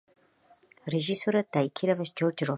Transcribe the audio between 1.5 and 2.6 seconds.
დაიქირავეს ჯორჯ რომერო.